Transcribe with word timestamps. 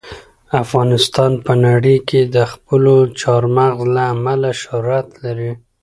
افغانستان 0.63 1.31
په 1.45 1.53
نړۍ 1.65 1.97
کې 2.09 2.21
د 2.35 2.37
خپلو 2.51 2.95
چار 3.21 3.43
مغز 3.55 3.85
له 3.95 4.03
امله 4.13 4.49
شهرت 4.61 5.07
لري. 5.23 5.51